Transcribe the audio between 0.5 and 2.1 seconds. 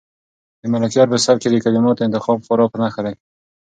د ملکیار په سبک کې د کلماتو